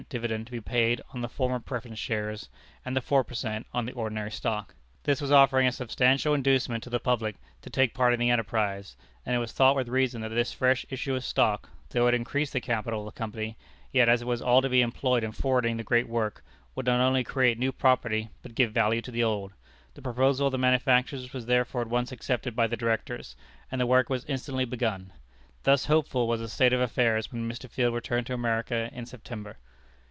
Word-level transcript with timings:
dividend 0.09 0.45
to 0.47 0.51
be 0.51 0.59
paid 0.59 0.99
on 1.13 1.21
the 1.21 1.29
former 1.29 1.59
preference 1.59 1.99
shares, 1.99 2.49
and 2.83 2.97
the 2.97 3.01
four 3.01 3.23
per 3.23 3.35
cent. 3.35 3.65
on 3.71 3.85
the 3.85 3.91
ordinary 3.93 4.31
stock. 4.31 4.73
This 5.03 5.21
was 5.21 5.31
offering 5.31 5.67
a 5.67 5.71
substantial 5.71 6.33
inducement 6.33 6.83
to 6.83 6.89
the 6.89 6.99
public 6.99 7.35
to 7.61 7.69
take 7.69 7.93
part 7.93 8.11
in 8.11 8.19
the 8.19 8.29
enterprise, 8.31 8.97
and 9.25 9.33
it 9.35 9.39
was 9.39 9.51
thought 9.53 9.75
with 9.75 9.87
reason 9.87 10.19
that 10.21 10.29
this 10.29 10.51
fresh 10.51 10.85
issue 10.89 11.13
of 11.15 11.23
stock, 11.23 11.69
though 11.91 12.07
it 12.07 12.15
increased 12.15 12.51
the 12.51 12.59
capital 12.59 13.01
of 13.01 13.05
the 13.13 13.17
Company, 13.17 13.55
yet 13.91 14.09
as 14.09 14.23
it 14.23 14.27
was 14.27 14.41
all 14.41 14.61
to 14.63 14.67
be 14.67 14.81
employed 14.81 15.23
in 15.23 15.31
forwarding 15.31 15.77
the 15.77 15.83
great 15.83 16.09
work, 16.09 16.43
would 16.75 16.87
not 16.87 16.99
only 16.99 17.23
create 17.23 17.59
new 17.59 17.71
property, 17.71 18.29
but 18.41 18.55
give 18.55 18.73
value 18.73 19.03
to 19.03 19.11
the 19.11 19.23
old. 19.23 19.53
The 19.93 20.01
proposal 20.01 20.47
of 20.47 20.51
the 20.51 20.57
manufacturers 20.57 21.31
was 21.31 21.45
therefore 21.45 21.81
at 21.81 21.87
once 21.89 22.11
accepted 22.11 22.55
by 22.55 22.65
the 22.67 22.75
Directors, 22.75 23.35
and 23.71 23.79
the 23.79 23.85
work 23.87 24.09
was 24.09 24.25
instantly 24.25 24.65
begun. 24.65 25.13
Thus 25.63 25.85
hopeful 25.85 26.27
was 26.27 26.39
the 26.41 26.49
state 26.49 26.73
of 26.73 26.81
affairs 26.81 27.31
when 27.31 27.47
Mr. 27.49 27.69
Field 27.69 27.93
returned 27.93 28.25
to 28.27 28.33
America 28.33 28.89
in 28.91 29.05
September. 29.05 29.57